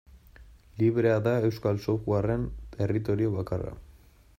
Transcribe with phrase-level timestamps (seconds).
[0.83, 3.77] Librea da euskal softwarearen territorio bakarra.